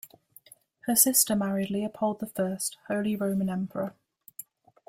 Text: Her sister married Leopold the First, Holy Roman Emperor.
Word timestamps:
Her 0.87 0.95
sister 0.95 1.35
married 1.35 1.69
Leopold 1.69 2.21
the 2.21 2.25
First, 2.25 2.75
Holy 2.87 3.15
Roman 3.15 3.49
Emperor. 3.51 3.93